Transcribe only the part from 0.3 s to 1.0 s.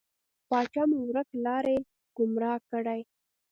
پاچا مو